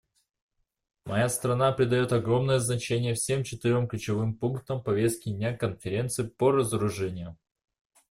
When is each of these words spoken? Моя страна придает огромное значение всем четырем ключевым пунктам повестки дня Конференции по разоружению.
Моя 1.05 1.29
страна 1.29 1.71
придает 1.73 2.11
огромное 2.11 2.57
значение 2.57 3.13
всем 3.13 3.43
четырем 3.43 3.87
ключевым 3.87 4.33
пунктам 4.33 4.81
повестки 4.81 5.29
дня 5.29 5.55
Конференции 5.55 6.23
по 6.23 6.51
разоружению. 6.51 7.37